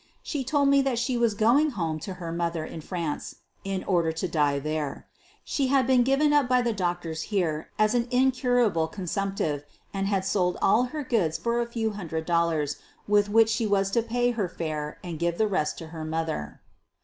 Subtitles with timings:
[0.23, 4.11] She told me that she was going home to her mother in France in order
[4.11, 5.05] to die there.
[5.43, 10.07] She had been given up by the doctors here as an incur able consumptive and
[10.07, 12.77] had sold all her goods for a few hundred dollars
[13.07, 16.61] with which she was to pay her fare and give the rest to her mother.